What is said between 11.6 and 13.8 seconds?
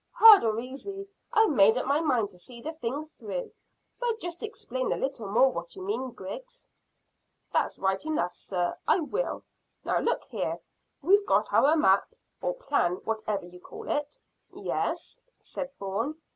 map, or plan, or whatever you